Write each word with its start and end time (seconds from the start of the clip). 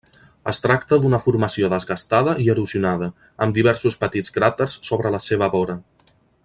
Es 0.51 0.59
tracta 0.61 0.97
d'una 1.03 1.19
formació 1.25 1.69
desgastada 1.73 2.33
i 2.45 2.49
erosionada, 2.55 3.11
amb 3.47 3.59
diversos 3.59 4.01
petits 4.07 4.35
cràters 4.39 4.83
sobre 4.91 5.13
la 5.19 5.21
seva 5.31 5.55
vora. 5.59 5.81